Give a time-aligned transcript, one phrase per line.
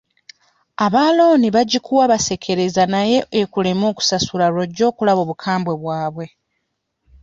[0.85, 6.25] Aba looni bagikuwa basekereza naye ekuleme okusasula lw'ojja okulaba obukambwe bwabwe.